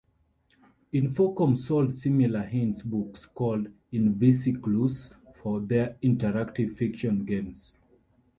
[0.95, 7.75] Infocom sold similar hint books called "invisiclues" for their interactive fiction games.